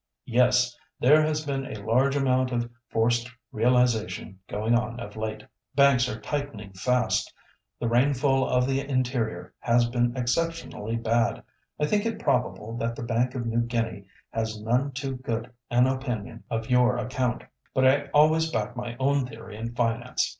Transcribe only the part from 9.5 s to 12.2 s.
has been exceptionally bad. I think it